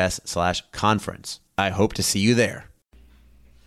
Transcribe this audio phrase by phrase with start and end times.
[0.00, 1.40] us slash conference.
[1.56, 2.70] I hope to see you there.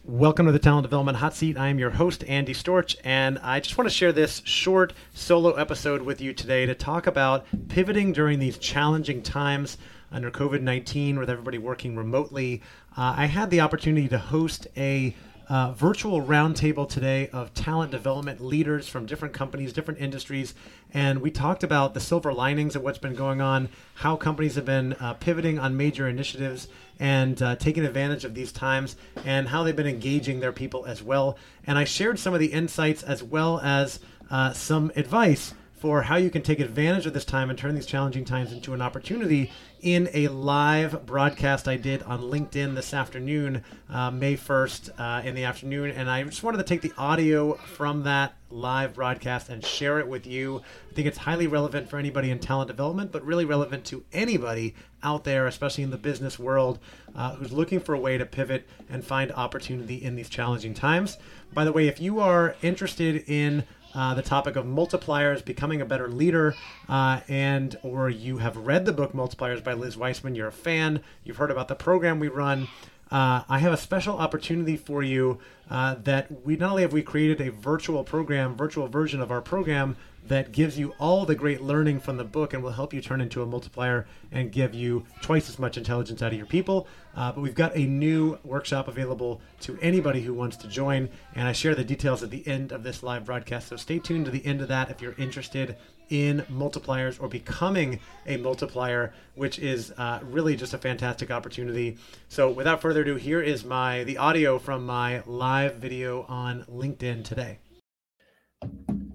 [0.05, 1.57] Welcome to the Talent Development Hot Seat.
[1.57, 5.53] I am your host, Andy Storch, and I just want to share this short solo
[5.53, 9.77] episode with you today to talk about pivoting during these challenging times
[10.11, 12.61] under COVID 19 with everybody working remotely.
[12.97, 15.15] Uh, I had the opportunity to host a
[15.49, 20.53] uh, virtual roundtable today of talent development leaders from different companies, different industries,
[20.93, 24.65] and we talked about the silver linings of what's been going on, how companies have
[24.65, 26.67] been uh, pivoting on major initiatives
[26.99, 31.03] and uh, taking advantage of these times, and how they've been engaging their people as
[31.03, 31.37] well.
[31.67, 36.15] And I shared some of the insights as well as uh, some advice for how
[36.15, 39.51] you can take advantage of this time and turn these challenging times into an opportunity
[39.83, 45.35] in a live broadcast I did on LinkedIn this afternoon, uh, May 1st uh, in
[45.35, 45.91] the afternoon.
[45.91, 50.07] And I just wanted to take the audio from that live broadcast and share it
[50.07, 50.61] with you.
[50.89, 54.73] I think it's highly relevant for anybody in talent development, but really relevant to anybody
[55.03, 56.79] out there, especially in the business world,
[57.13, 61.17] uh, who's looking for a way to pivot and find opportunity in these challenging times.
[61.53, 63.65] By the way, if you are interested in
[63.95, 66.55] uh, the topic of multipliers, becoming a better leader,
[66.89, 71.01] uh, and or you have read the book Multipliers by Liz Wiseman, you're a fan,
[71.23, 72.67] you've heard about the program we run.
[73.11, 75.37] Uh, I have a special opportunity for you
[75.69, 79.41] uh, that we not only have we created a virtual program, virtual version of our
[79.41, 79.95] program
[80.27, 83.21] that gives you all the great learning from the book and will help you turn
[83.21, 86.87] into a multiplier and give you twice as much intelligence out of your people.
[87.15, 91.47] Uh, but we've got a new workshop available to anybody who wants to join, and
[91.47, 93.67] I share the details at the end of this live broadcast.
[93.67, 95.75] So stay tuned to the end of that if you're interested
[96.09, 101.97] in multipliers or becoming a multiplier, which is uh, really just a fantastic opportunity.
[102.29, 107.23] So without further ado, here is my the audio from my live video on LinkedIn
[107.23, 107.59] today.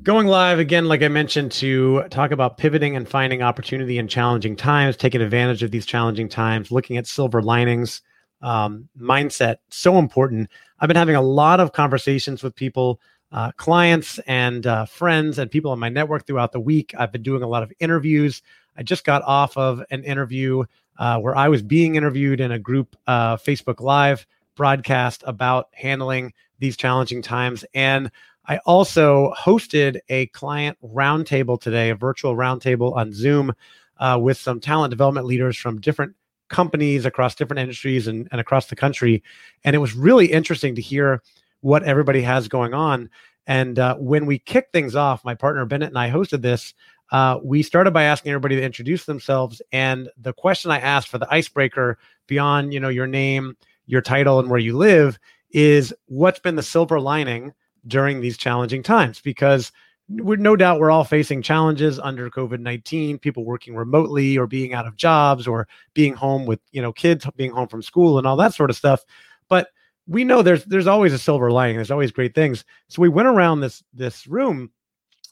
[0.08, 4.56] Going live again, like I mentioned, to talk about pivoting and finding opportunity in challenging
[4.56, 8.00] times, taking advantage of these challenging times, looking at silver linings,
[8.40, 10.48] um, mindset, so important.
[10.80, 13.02] I've been having a lot of conversations with people,
[13.32, 16.94] uh, clients and uh, friends, and people on my network throughout the week.
[16.98, 18.40] I've been doing a lot of interviews.
[18.78, 20.64] I just got off of an interview
[20.98, 26.32] uh, where I was being interviewed in a group uh, Facebook Live broadcast about handling
[26.58, 27.64] these challenging times.
[27.74, 28.10] And
[28.48, 33.52] I also hosted a client roundtable today, a virtual roundtable on Zoom
[33.98, 36.14] uh, with some talent development leaders from different
[36.48, 39.22] companies across different industries and, and across the country.
[39.64, 41.22] And it was really interesting to hear
[41.60, 43.10] what everybody has going on.
[43.46, 46.72] And uh, when we kicked things off, my partner Bennett and I hosted this.
[47.10, 51.16] Uh, we started by asking everybody to introduce themselves, and the question I asked for
[51.16, 53.56] the icebreaker, beyond you know your name,
[53.86, 55.18] your title, and where you live,
[55.50, 57.54] is what's been the silver lining
[57.88, 59.72] during these challenging times because
[60.08, 64.86] we're no doubt we're all facing challenges under covid-19 people working remotely or being out
[64.86, 68.36] of jobs or being home with you know kids being home from school and all
[68.36, 69.04] that sort of stuff.
[69.48, 69.68] But
[70.06, 72.64] we know there's there's always a silver lining there's always great things.
[72.88, 74.70] So we went around this this room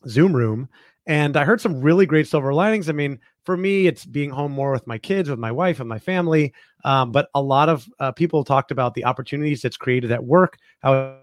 [0.06, 0.68] zoom room
[1.06, 2.88] and i heard some really great silver linings.
[2.88, 5.88] I mean for me it's being home more with my kids with my wife and
[5.88, 6.52] my family
[6.84, 10.58] um, but a lot of uh, people talked about the opportunities it's created at work
[10.80, 11.16] how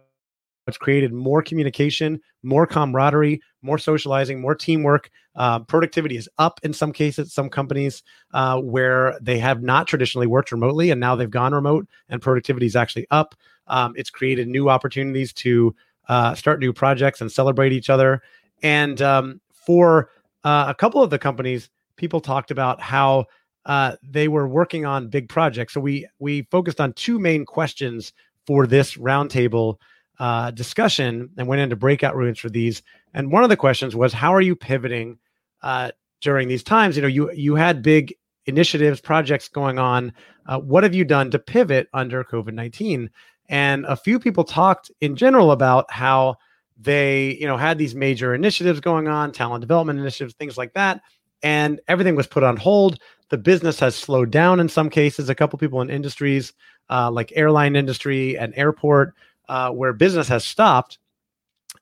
[0.67, 5.09] it's created more communication, more camaraderie, more socializing, more teamwork.
[5.35, 10.27] Uh, productivity is up in some cases, some companies uh, where they have not traditionally
[10.27, 13.35] worked remotely and now they've gone remote and productivity is actually up.
[13.67, 15.75] Um, it's created new opportunities to
[16.07, 18.21] uh, start new projects and celebrate each other.
[18.61, 20.09] And um, for
[20.43, 23.25] uh, a couple of the companies, people talked about how
[23.65, 25.73] uh, they were working on big projects.
[25.73, 28.11] So we we focused on two main questions
[28.45, 29.77] for this roundtable
[30.19, 32.81] uh, discussion and went into breakout rooms for these.
[33.13, 35.17] And one of the questions was, how are you pivoting
[35.61, 36.95] uh, during these times?
[36.95, 38.15] You know, you you had big
[38.45, 40.13] initiatives, projects going on.
[40.45, 43.09] Uh, what have you done to pivot under COVID 19?
[43.49, 46.37] And a few people talked in general about how
[46.77, 51.01] they, you know, had these major initiatives going on, talent development initiatives, things like that,
[51.41, 52.99] and everything was put on hold.
[53.29, 55.29] The business has slowed down in some cases.
[55.29, 56.53] A couple people in industries
[56.89, 59.13] uh, like airline industry and airport
[59.49, 60.99] uh, where business has stopped,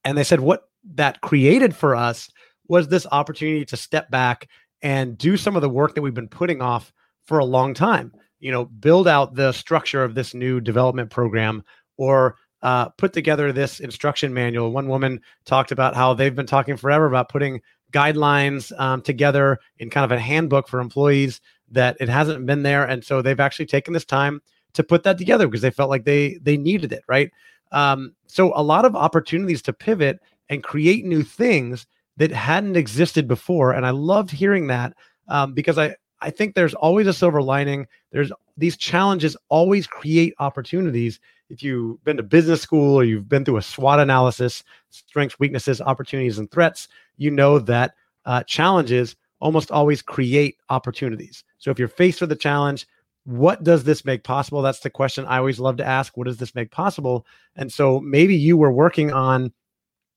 [0.04, 2.30] and they said what that created for us
[2.68, 4.48] was this opportunity to step back
[4.82, 6.94] and do some of the work that we've been putting off
[7.26, 8.12] for a long time.
[8.40, 11.64] You know, build out the structure of this new development program
[11.98, 14.72] or uh, put together this instruction manual.
[14.72, 17.62] One woman talked about how they've been talking forever about putting
[17.92, 21.42] guidelines um, together in kind of a handbook for employees
[21.72, 24.42] that it hasn't been there, and so they've actually taken this time
[24.74, 27.32] to put that together because they felt like they they needed it, right?
[27.72, 30.20] Um, so a lot of opportunities to pivot
[30.50, 31.86] and create new things
[32.18, 34.94] that hadn't existed before, and I loved hearing that
[35.28, 37.88] um, because I I think there's always a silver lining.
[38.12, 41.20] There's these challenges always create opportunities.
[41.50, 45.82] If you've been to business school or you've been through a SWOT analysis, strengths, weaknesses,
[45.82, 46.88] opportunities, and threats,
[47.18, 47.96] you know that
[48.26, 51.44] uh, challenges almost always create opportunities.
[51.58, 52.88] So if you're faced with a challenge,
[53.26, 54.62] what does this make possible?
[54.62, 56.18] That's the question I always love to ask.
[56.18, 57.26] What does this make possible?
[57.56, 59.54] And so maybe you were working on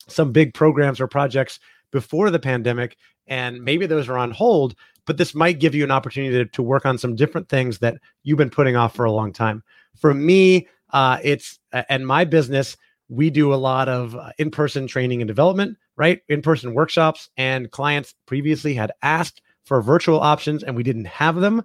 [0.08, 1.60] some big programs or projects
[1.90, 2.96] before the pandemic,
[3.26, 4.74] and maybe those are on hold,
[5.06, 7.96] but this might give you an opportunity to, to work on some different things that
[8.22, 9.62] you've been putting off for a long time.
[9.96, 11.58] For me, uh, it's
[11.88, 12.76] and my business,
[13.08, 16.20] we do a lot of uh, in-person training and development, right?
[16.28, 21.62] In-person workshops, and clients previously had asked for virtual options, and we didn't have them.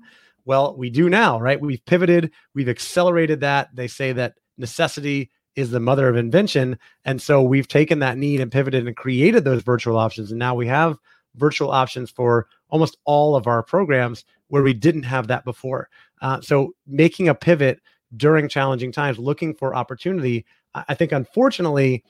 [0.49, 1.61] Well, we do now, right?
[1.61, 3.69] We've pivoted, we've accelerated that.
[3.75, 6.79] They say that necessity is the mother of invention.
[7.05, 10.31] And so we've taken that need and pivoted and created those virtual options.
[10.31, 10.97] And now we have
[11.35, 15.87] virtual options for almost all of our programs where we didn't have that before.
[16.19, 17.79] Uh, so making a pivot
[18.17, 20.47] during challenging times, looking for opportunity.
[20.73, 22.03] I think, unfortunately,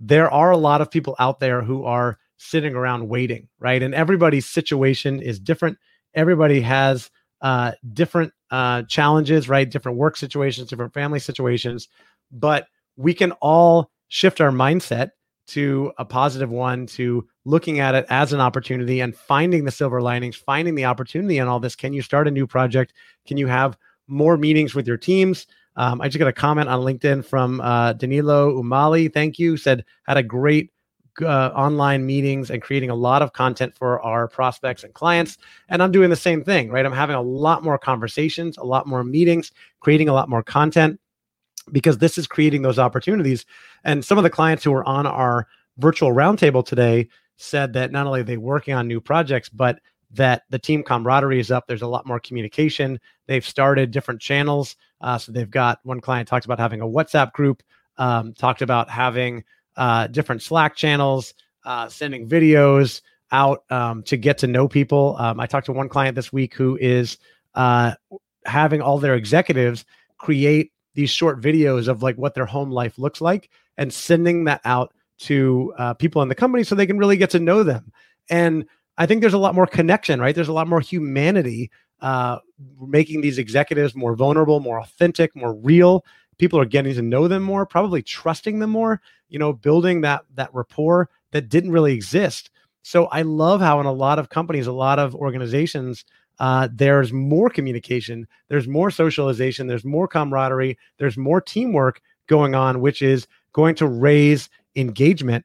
[0.00, 3.80] there are a lot of people out there who are sitting around waiting, right?
[3.80, 5.78] And everybody's situation is different.
[6.14, 7.08] Everybody has
[7.44, 9.70] uh, different uh, challenges, right?
[9.70, 11.88] Different work situations, different family situations.
[12.32, 15.10] But we can all shift our mindset
[15.48, 20.00] to a positive one to looking at it as an opportunity and finding the silver
[20.00, 21.76] linings finding the opportunity in all this.
[21.76, 22.94] Can you start a new project?
[23.26, 23.76] Can you have
[24.08, 25.46] more meetings with your teams?
[25.76, 29.12] Um, i just got a comment on linkedin from uh, danilo umali.
[29.12, 29.58] Thank you.
[29.58, 30.70] Said had a great
[31.22, 35.38] uh, online meetings and creating a lot of content for our prospects and clients
[35.68, 38.86] and i'm doing the same thing right i'm having a lot more conversations a lot
[38.86, 40.98] more meetings creating a lot more content
[41.72, 43.46] because this is creating those opportunities.
[43.84, 45.46] And some of the clients who were on our
[45.78, 49.80] virtual roundtable today said that not only are they working on new projects, but
[50.12, 51.66] that the team camaraderie is up.
[51.66, 53.00] There's a lot more communication.
[53.26, 54.76] They've started different channels.
[55.00, 57.62] Uh, so they've got one client talked about having a WhatsApp group,
[57.98, 59.42] um, talked about having
[59.76, 61.34] uh, different Slack channels,
[61.64, 63.00] uh, sending videos
[63.32, 65.16] out um, to get to know people.
[65.18, 67.18] Um, I talked to one client this week who is
[67.54, 67.94] uh,
[68.44, 69.84] having all their executives
[70.18, 74.60] create these short videos of like what their home life looks like and sending that
[74.64, 77.92] out to uh, people in the company so they can really get to know them.
[78.30, 78.66] And
[78.96, 80.34] I think there's a lot more connection, right?
[80.34, 82.38] There's a lot more humanity, uh,
[82.80, 86.04] making these executives more vulnerable, more authentic, more real.
[86.38, 89.00] People are getting to know them more, probably trusting them more.
[89.28, 92.50] You know, building that that rapport that didn't really exist.
[92.82, 96.04] So I love how in a lot of companies, a lot of organizations
[96.38, 102.80] uh, there's more communication, there's more socialization, there's more camaraderie, there's more teamwork going on,
[102.80, 105.44] which is going to raise engagement.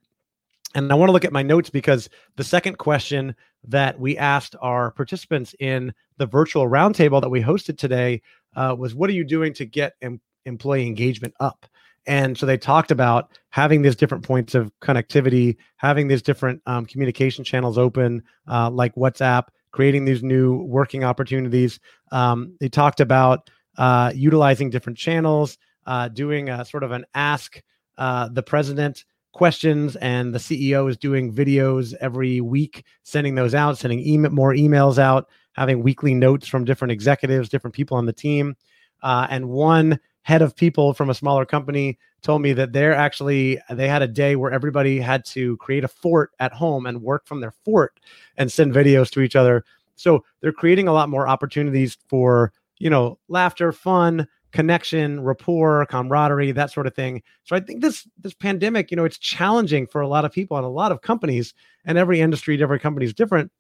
[0.75, 3.35] And I want to look at my notes because the second question
[3.67, 8.21] that we asked our participants in the virtual roundtable that we hosted today
[8.55, 11.65] uh, was, What are you doing to get em- employee engagement up?
[12.07, 16.85] And so they talked about having these different points of connectivity, having these different um,
[16.85, 21.79] communication channels open, uh, like WhatsApp, creating these new working opportunities.
[22.11, 27.61] Um, they talked about uh, utilizing different channels, uh, doing a, sort of an ask
[27.97, 33.77] uh, the president questions, and the CEO is doing videos every week, sending those out,
[33.77, 38.13] sending email, more emails out, having weekly notes from different executives, different people on the
[38.13, 38.55] team.
[39.01, 43.59] Uh, and one head of people from a smaller company told me that they're actually
[43.71, 47.25] they had a day where everybody had to create a fort at home and work
[47.25, 47.99] from their fort
[48.37, 52.91] and send videos to each other so they're creating a lot more opportunities for you
[52.91, 58.35] know laughter fun connection rapport camaraderie that sort of thing so i think this this
[58.35, 61.55] pandemic you know it's challenging for a lot of people and a lot of companies
[61.85, 63.51] and every industry every company is different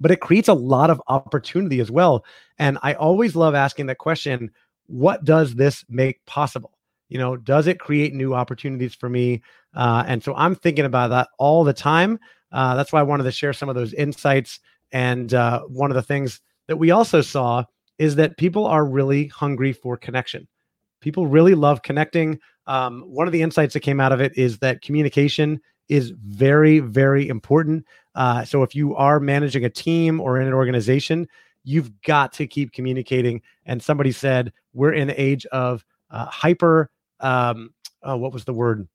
[0.00, 2.24] but it creates a lot of opportunity as well.
[2.58, 4.50] And I always love asking that question
[4.88, 6.72] what does this make possible?
[7.08, 9.42] You know, does it create new opportunities for me?
[9.74, 12.18] Uh, and so I'm thinking about that all the time.
[12.52, 14.60] Uh, that's why I wanted to share some of those insights.
[14.92, 17.64] And uh, one of the things that we also saw
[17.98, 20.46] is that people are really hungry for connection.
[21.00, 22.38] People really love connecting.
[22.66, 26.80] Um, one of the insights that came out of it is that communication is very,
[26.80, 27.84] very important.
[28.14, 31.26] Uh, so if you are managing a team or in an organization,
[31.64, 33.42] you've got to keep communicating.
[33.66, 38.54] And somebody said, we're in the age of uh, hyper, um, oh, what was the
[38.54, 38.88] word?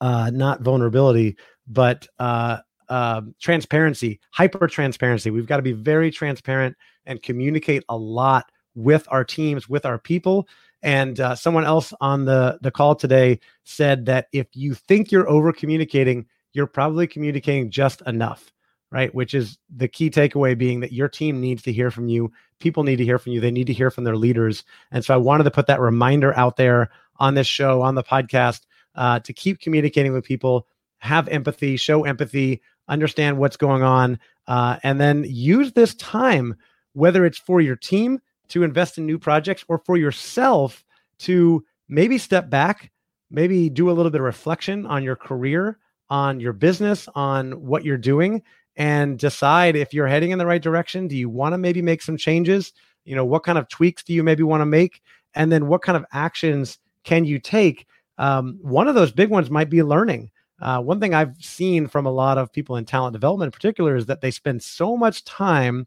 [0.00, 2.58] Uh, not vulnerability, but uh,
[2.88, 5.30] uh, transparency, hyper transparency.
[5.30, 9.98] We've got to be very transparent and communicate a lot with our teams, with our
[9.98, 10.48] people.
[10.82, 15.28] And uh, someone else on the the call today said that if you think you're
[15.28, 18.52] over communicating, you're probably communicating just enough,
[18.90, 19.14] right?
[19.14, 22.32] Which is the key takeaway being that your team needs to hear from you.
[22.58, 23.40] People need to hear from you.
[23.40, 24.64] They need to hear from their leaders.
[24.90, 28.02] And so I wanted to put that reminder out there on this show, on the
[28.02, 28.62] podcast,
[28.94, 30.66] uh, to keep communicating with people,
[30.98, 36.56] have empathy, show empathy, understand what's going on, uh, and then use this time,
[36.94, 38.18] whether it's for your team
[38.48, 40.84] to invest in new projects or for yourself
[41.18, 42.90] to maybe step back,
[43.30, 45.78] maybe do a little bit of reflection on your career,
[46.10, 48.42] on your business, on what you're doing,
[48.78, 51.08] and decide if you're heading in the right direction.
[51.08, 52.72] Do you want to maybe make some changes?
[53.04, 55.02] You know, what kind of tweaks do you maybe want to make?
[55.34, 57.86] And then what kind of actions can you take?
[58.18, 60.30] Um, one of those big ones might be learning.
[60.60, 63.96] Uh, one thing I've seen from a lot of people in talent development in particular
[63.96, 65.86] is that they spend so much time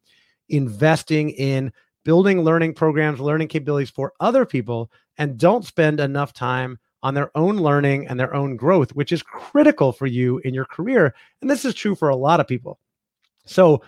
[0.49, 1.71] investing in
[2.03, 7.35] building learning programs, learning capabilities for other people, and don't spend enough time on their
[7.35, 11.13] own learning and their own growth, which is critical for you in your career.
[11.41, 12.79] And this is true for a lot of people.
[13.45, 13.81] So,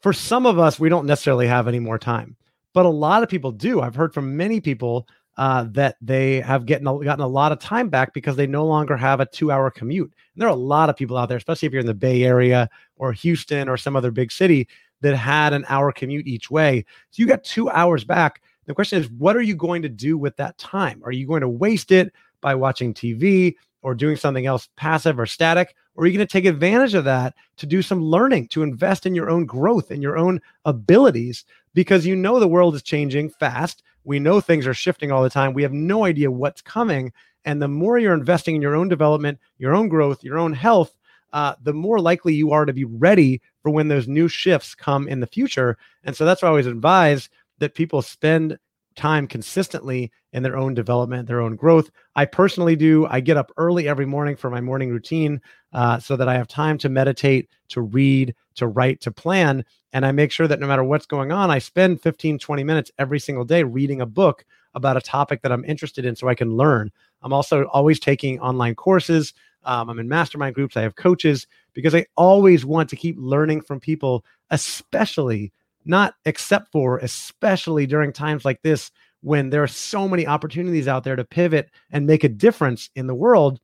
[0.00, 2.34] for some of us, we don't necessarily have any more time,
[2.72, 3.82] but a lot of people do.
[3.82, 7.88] I've heard from many people uh, that they have getting gotten a lot of time
[7.88, 10.12] back because they no longer have a two-hour commute.
[10.34, 12.24] And there are a lot of people out there, especially if you're in the Bay
[12.24, 14.68] Area or Houston or some other big city,
[15.00, 16.84] that had an hour commute each way.
[17.10, 18.42] So you got two hours back.
[18.66, 21.00] The question is, what are you going to do with that time?
[21.04, 25.26] Are you going to waste it by watching TV or doing something else passive or
[25.26, 25.74] static?
[25.94, 29.06] Or are you going to take advantage of that to do some learning, to invest
[29.06, 31.44] in your own growth and your own abilities?
[31.74, 35.30] Because you know the world is changing fast we know things are shifting all the
[35.30, 35.52] time.
[35.52, 37.12] We have no idea what's coming.
[37.44, 40.96] And the more you're investing in your own development, your own growth, your own health,
[41.32, 45.06] uh, the more likely you are to be ready for when those new shifts come
[45.06, 45.78] in the future.
[46.04, 47.28] And so that's why I always advise
[47.58, 48.58] that people spend
[49.00, 51.90] time consistently in their own development, their own growth.
[52.16, 53.06] I personally do.
[53.06, 55.40] I get up early every morning for my morning routine
[55.72, 59.64] uh, so that I have time to meditate, to read, to write, to plan.
[59.94, 62.90] And I make sure that no matter what's going on, I spend 15, 20 minutes
[62.98, 66.34] every single day reading a book about a topic that I'm interested in so I
[66.34, 66.92] can learn.
[67.22, 69.32] I'm also always taking online courses.
[69.64, 70.76] Um, I'm in mastermind groups.
[70.76, 75.52] I have coaches because I always want to keep learning from people, especially
[75.84, 78.90] not except for, especially during times like this
[79.22, 83.06] when there are so many opportunities out there to pivot and make a difference in
[83.06, 83.60] the world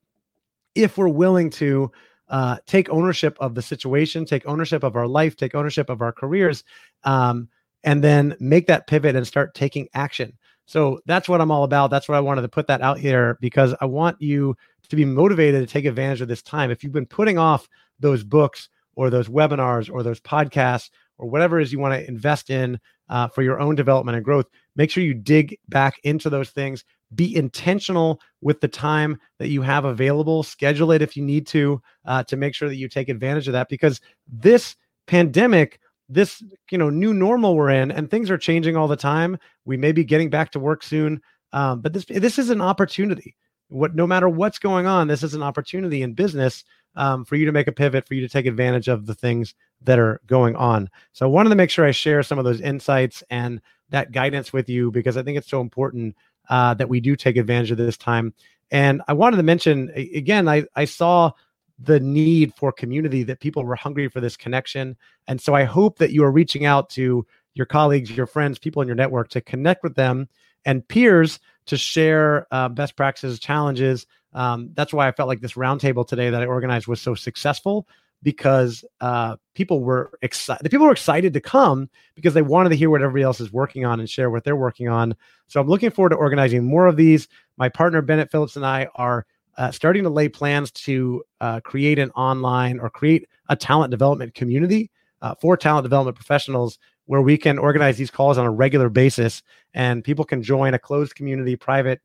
[0.75, 1.91] if we're willing to
[2.29, 6.11] uh, take ownership of the situation, take ownership of our life, take ownership of our
[6.11, 6.63] careers,
[7.03, 7.47] um,
[7.83, 10.37] and then make that pivot and start taking action.
[10.65, 11.89] So that's what I'm all about.
[11.89, 14.55] That's what I wanted to put that out here because I want you
[14.89, 16.69] to be motivated to take advantage of this time.
[16.69, 17.69] If you've been putting off
[17.99, 22.07] those books or those webinars or those podcasts or whatever it is you want to
[22.07, 24.45] invest in uh, for your own development and growth,
[24.75, 26.83] make sure you dig back into those things.
[27.15, 30.43] Be intentional with the time that you have available.
[30.43, 33.53] Schedule it if you need to uh, to make sure that you take advantage of
[33.53, 34.75] that because this
[35.07, 39.37] pandemic, this you know new normal we're in, and things are changing all the time.
[39.63, 41.21] We may be getting back to work soon,
[41.53, 43.37] um, but this this is an opportunity.
[43.69, 46.65] What no matter what's going on, this is an opportunity in business
[46.95, 49.53] um, for you to make a pivot, for you to take advantage of the things
[49.81, 50.89] that are going on.
[51.13, 54.51] So I wanted to make sure I share some of those insights and that guidance
[54.51, 56.15] with you because I think it's so important
[56.49, 58.33] uh, that we do take advantage of this time.
[58.71, 61.31] And I wanted to mention again, I, I saw
[61.79, 64.97] the need for community that people were hungry for this connection.
[65.27, 68.81] And so I hope that you are reaching out to your colleagues, your friends, people
[68.81, 70.27] in your network to connect with them
[70.65, 75.53] and peers to share uh, best practices, challenges, um, that's why I felt like this
[75.53, 77.87] roundtable today that I organized was so successful
[78.23, 80.63] because uh, people were excited.
[80.63, 83.51] The people were excited to come because they wanted to hear what everybody else is
[83.51, 85.15] working on and share what they're working on.
[85.47, 87.27] So I'm looking forward to organizing more of these.
[87.57, 89.25] My partner Bennett Phillips and I are
[89.57, 94.35] uh, starting to lay plans to uh, create an online or create a talent development
[94.35, 96.77] community uh, for talent development professionals
[97.07, 99.41] where we can organize these calls on a regular basis
[99.73, 101.99] and people can join a closed community private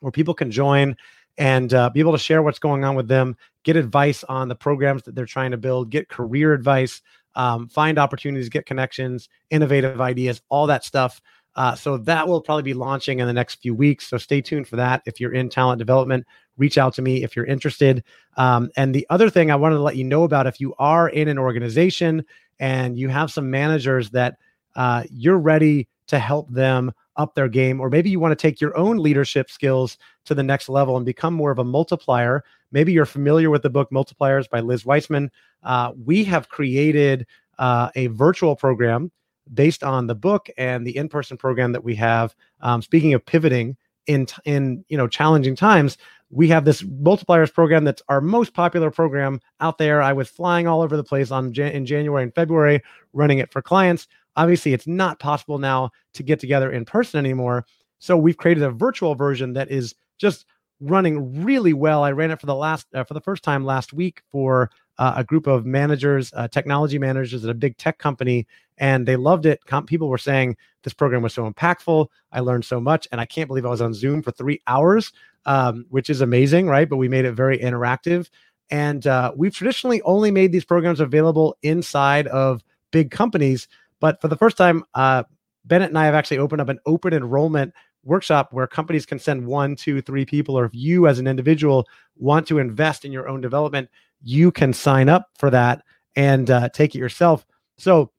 [0.00, 0.96] where people can join
[1.38, 4.54] and uh, be able to share what's going on with them get advice on the
[4.54, 7.00] programs that they're trying to build get career advice
[7.34, 11.20] um, find opportunities get connections innovative ideas all that stuff
[11.56, 14.08] uh, so that will probably be launching in the next few weeks.
[14.08, 15.02] So stay tuned for that.
[15.06, 16.26] If you're in talent development,
[16.56, 18.02] reach out to me if you're interested.
[18.36, 21.08] Um, and the other thing I wanted to let you know about if you are
[21.08, 22.24] in an organization
[22.60, 24.36] and you have some managers that
[24.76, 28.60] uh, you're ready to help them up their game, or maybe you want to take
[28.60, 32.42] your own leadership skills to the next level and become more of a multiplier.
[32.72, 35.30] Maybe you're familiar with the book Multipliers by Liz Wiseman.
[35.62, 37.26] Uh, we have created
[37.58, 39.12] uh, a virtual program
[39.52, 42.34] based on the book and the in-person program that we have.
[42.60, 45.96] Um, speaking of pivoting in in you know challenging times,
[46.34, 50.02] we have this multipliers program that's our most popular program out there.
[50.02, 53.62] I was flying all over the place on in January and February, running it for
[53.62, 54.08] clients.
[54.34, 57.64] Obviously, it's not possible now to get together in person anymore.
[58.00, 60.46] So we've created a virtual version that is just
[60.80, 62.02] running really well.
[62.02, 65.14] I ran it for the last uh, for the first time last week for uh,
[65.16, 68.44] a group of managers, uh, technology managers at a big tech company,
[68.78, 69.64] and they loved it.
[69.66, 72.08] Com- people were saying this program was so impactful.
[72.32, 75.12] I learned so much, and I can't believe I was on Zoom for three hours,
[75.46, 76.88] um, which is amazing, right?
[76.88, 78.28] But we made it very interactive,
[78.70, 83.68] and uh, we've traditionally only made these programs available inside of big companies.
[84.00, 85.24] But for the first time, uh,
[85.64, 87.72] Bennett and I have actually opened up an open enrollment
[88.04, 91.86] workshop where companies can send one, two, three people, or if you as an individual
[92.16, 93.88] want to invest in your own development,
[94.22, 95.82] you can sign up for that
[96.16, 97.46] and uh, take it yourself.
[97.78, 98.12] So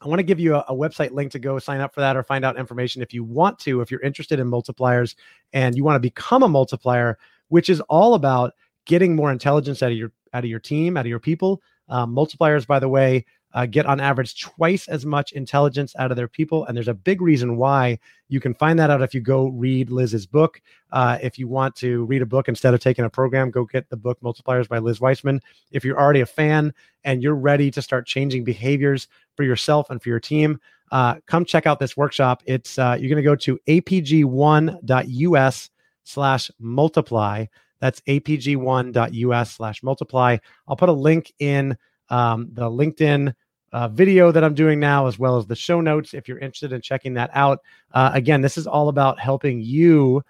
[0.00, 2.16] I want to give you a, a, website link to go sign up for that
[2.16, 5.14] or find out information if you want to, if you're interested in multipliers
[5.52, 8.52] and you want to become a multiplier, which is all about
[8.84, 11.62] getting more intelligence out of your out of your team, out of your people.
[11.88, 13.24] Um, multipliers, by the way,
[13.54, 16.66] uh, get on average twice as much intelligence out of their people.
[16.66, 17.98] And there's a big reason why.
[18.28, 20.60] You can find that out if you go read Liz's book.
[20.90, 23.88] Uh, if you want to read a book instead of taking a program, go get
[23.88, 25.40] the book Multipliers by Liz Wiseman.
[25.70, 30.02] If you're already a fan and you're ready to start changing behaviors for yourself and
[30.02, 30.60] for your team,
[30.92, 32.42] uh, come check out this workshop.
[32.46, 35.70] It's uh, you're going to go to apg1.us
[36.04, 37.46] slash multiply.
[37.80, 40.38] That's apg1.us slash multiply.
[40.66, 41.76] I'll put a link in
[42.08, 43.34] um, the LinkedIn
[43.76, 46.72] uh, video that I'm doing now, as well as the show notes if you're interested
[46.72, 47.60] in checking that out.
[47.92, 50.22] Uh, again, this is all about helping you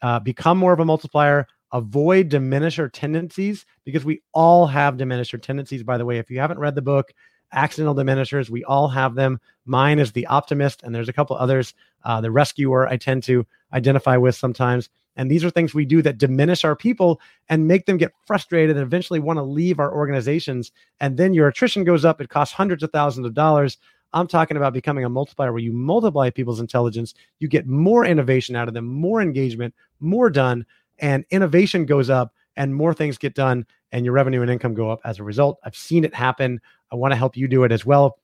[0.00, 5.82] uh, become more of a multiplier, avoid diminisher tendencies, because we all have diminisher tendencies,
[5.82, 6.16] by the way.
[6.16, 7.12] If you haven't read the book,
[7.52, 9.40] Accidental Diminishers, we all have them.
[9.66, 11.74] Mine is the optimist, and there's a couple others.
[12.02, 14.88] Uh, the rescuer, I tend to identify with sometimes.
[15.20, 18.74] And these are things we do that diminish our people and make them get frustrated
[18.74, 20.72] and eventually want to leave our organizations.
[20.98, 22.22] And then your attrition goes up.
[22.22, 23.76] It costs hundreds of thousands of dollars.
[24.14, 28.56] I'm talking about becoming a multiplier where you multiply people's intelligence, you get more innovation
[28.56, 30.64] out of them, more engagement, more done,
[31.00, 34.90] and innovation goes up and more things get done and your revenue and income go
[34.90, 35.58] up as a result.
[35.64, 36.62] I've seen it happen.
[36.90, 38.18] I want to help you do it as well.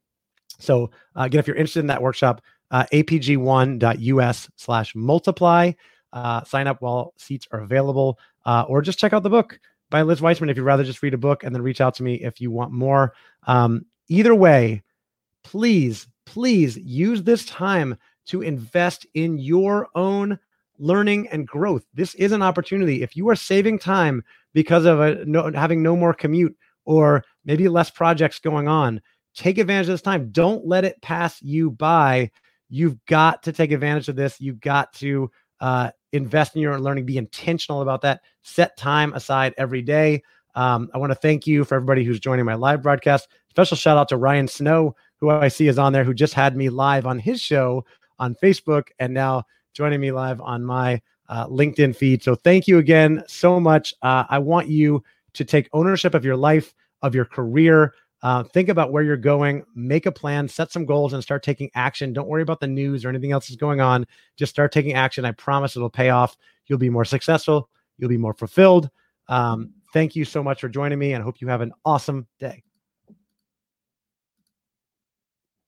[0.59, 5.72] So uh, again, if you're interested in that workshop, uh, apg1.us slash multiply.
[6.12, 9.59] Uh, sign up while seats are available, uh, or just check out the book
[9.90, 12.03] by Liz Wiseman if you'd rather just read a book and then reach out to
[12.03, 13.12] me if you want more.
[13.47, 14.83] Um, either way,
[15.45, 20.38] please, please use this time to invest in your own
[20.79, 21.87] learning and growth.
[21.95, 23.03] This is an opportunity.
[23.03, 27.69] If you are saving time because of a, no, having no more commute or maybe
[27.69, 29.01] less projects going on,
[29.35, 30.31] take advantage of this time.
[30.31, 32.31] Don't let it pass you by.
[32.69, 34.40] You've got to take advantage of this.
[34.40, 39.55] You've got to uh, invest in your learning, be intentional about that, set time aside
[39.57, 40.23] every day.
[40.55, 43.29] Um, I want to thank you for everybody who's joining my live broadcast.
[43.51, 46.57] Special shout out to Ryan Snow, who I see is on there, who just had
[46.57, 47.85] me live on his show
[48.19, 52.23] on Facebook and now joining me live on my uh, LinkedIn feed.
[52.23, 53.92] So thank you again so much.
[54.03, 55.03] Uh, I want you
[55.35, 59.64] to take ownership of your life, of your career, uh, think about where you're going,
[59.74, 62.12] make a plan, set some goals, and start taking action.
[62.12, 64.07] Don't worry about the news or anything else that's going on.
[64.37, 65.24] Just start taking action.
[65.24, 66.37] I promise it'll pay off.
[66.66, 67.68] You'll be more successful.
[67.98, 68.90] You'll be more fulfilled.
[69.29, 72.26] Um, thank you so much for joining me, and I hope you have an awesome
[72.38, 72.62] day.